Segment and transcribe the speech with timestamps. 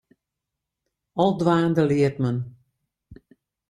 [1.21, 2.37] Al dwaande leart men.